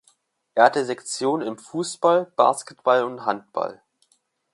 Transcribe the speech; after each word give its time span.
Er 0.55 0.63
hat 0.63 0.73
Sektionen 0.73 1.47
im 1.47 1.59
Fußball, 1.59 2.33
Basketball 2.35 3.03
und 3.03 3.23
Handball. 3.27 3.83